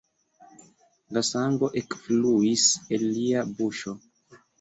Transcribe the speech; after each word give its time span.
La 1.17 1.21
sango 1.27 1.69
ekfluis 1.81 2.63
el 2.99 3.05
lia 3.19 3.45
buŝo. 3.61 3.95